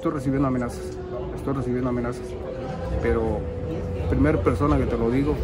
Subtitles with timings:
[0.00, 0.80] estoy recibiendo amenazas,
[1.36, 2.22] estoy recibiendo amenazas,
[3.02, 3.38] pero
[4.08, 5.36] primera persona que te lo digo,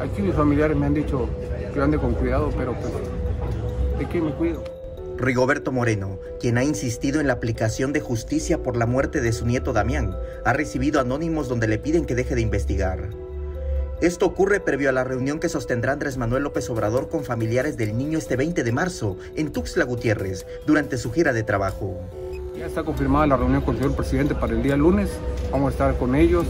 [0.00, 1.28] aquí mis familiares me han dicho
[1.74, 2.92] que ande con cuidado, pero pues,
[3.98, 4.62] ¿de qué me cuido?
[5.16, 9.46] Rigoberto Moreno, quien ha insistido en la aplicación de justicia por la muerte de su
[9.46, 13.08] nieto Damián, ha recibido anónimos donde le piden que deje de investigar.
[14.00, 17.98] Esto ocurre previo a la reunión que sostendrá Andrés Manuel López Obrador con familiares del
[17.98, 21.98] niño este 20 de marzo en Tuxtla Gutiérrez durante su gira de trabajo.
[22.58, 25.16] Ya está confirmada la reunión con el señor presidente para el día lunes.
[25.52, 26.44] Vamos a estar con ellos,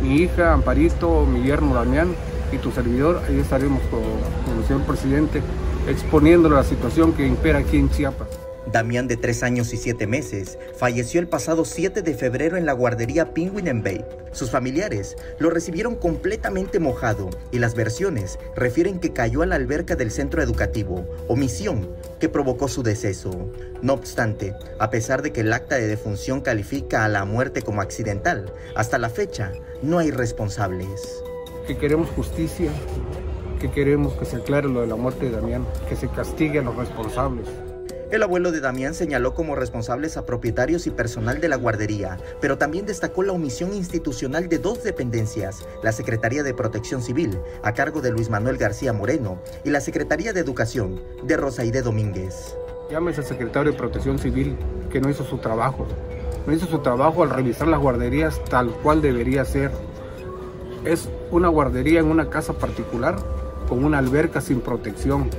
[0.00, 2.14] mi hija Amparito, mi yerno Damián
[2.52, 3.20] y tu servidor.
[3.26, 4.00] Ahí estaremos con,
[4.46, 5.42] con el señor presidente
[5.88, 8.28] exponiéndole la situación que impera aquí en Chiapas.
[8.66, 12.72] Damián, de 3 años y 7 meses, falleció el pasado 7 de febrero en la
[12.72, 14.04] guardería Penguin en Bay.
[14.32, 19.96] Sus familiares lo recibieron completamente mojado y las versiones refieren que cayó a la alberca
[19.96, 21.88] del centro educativo, omisión
[22.20, 23.50] que provocó su deceso.
[23.82, 27.80] No obstante, a pesar de que el acta de defunción califica a la muerte como
[27.80, 31.22] accidental, hasta la fecha no hay responsables.
[31.66, 32.70] Que queremos justicia,
[33.58, 36.62] que queremos que se aclare lo de la muerte de Damián, que se castigue a
[36.62, 37.46] los responsables.
[38.10, 42.58] El abuelo de Damián señaló como responsables a propietarios y personal de la guardería, pero
[42.58, 48.00] también destacó la omisión institucional de dos dependencias, la Secretaría de Protección Civil, a cargo
[48.00, 52.56] de Luis Manuel García Moreno, y la Secretaría de Educación, de Rosaide Domínguez.
[52.90, 54.56] Llámese al secretario de Protección Civil,
[54.90, 55.86] que no hizo su trabajo.
[56.48, 59.70] No hizo su trabajo al revisar las guarderías tal cual debería ser.
[60.84, 63.14] Es una guardería en una casa particular
[63.68, 65.30] con una alberca sin protección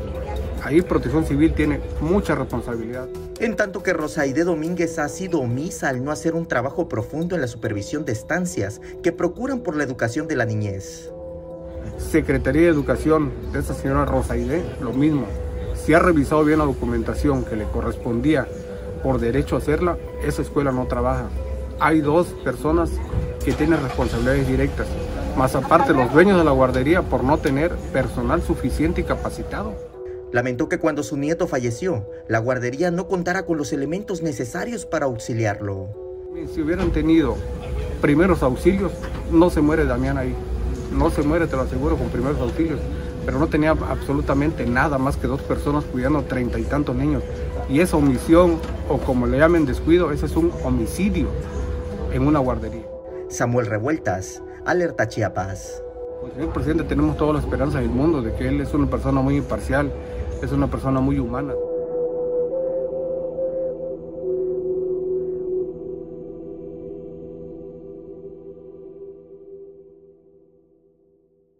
[0.64, 3.08] Ahí Protección Civil tiene mucha responsabilidad.
[3.40, 7.42] En tanto que Rosaide Domínguez ha sido omisa al no hacer un trabajo profundo en
[7.42, 11.12] la supervisión de estancias que procuran por la educación de la niñez.
[11.98, 15.26] Secretaría de Educación de esta señora Rosaide, lo mismo.
[15.74, 18.48] Si ha revisado bien la documentación que le correspondía
[19.02, 21.26] por derecho a hacerla, esa escuela no trabaja.
[21.80, 22.92] Hay dos personas
[23.44, 24.88] que tienen responsabilidades directas,
[25.36, 29.91] más aparte los dueños de la guardería por no tener personal suficiente y capacitado.
[30.32, 35.06] Lamentó que cuando su nieto falleció, la guardería no contara con los elementos necesarios para
[35.06, 35.90] auxiliarlo.
[36.54, 37.36] Si hubieran tenido
[38.02, 38.94] primeros auxilios,
[39.30, 40.34] no se muere Damián ahí.
[40.94, 42.80] No se muere, te lo aseguro, con primeros auxilios.
[43.26, 47.24] Pero no tenía absolutamente nada más que dos personas cuidando treinta y tantos niños.
[47.70, 48.60] Y esa omisión,
[48.90, 51.28] o como le llamen descuido, ese es un homicidio
[52.14, 52.88] en una guardería.
[53.30, 55.84] Samuel Revueltas, Alerta Chiapas.
[56.22, 59.22] Pues, señor presidente, tenemos toda la esperanza del mundo de que él es una persona
[59.22, 59.92] muy imparcial,
[60.44, 61.54] es una persona muy humana.